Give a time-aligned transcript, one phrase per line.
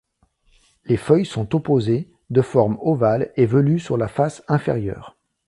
[0.85, 5.15] Les feuilles sont opposées, de forme ovale et velues sur la face inférieure.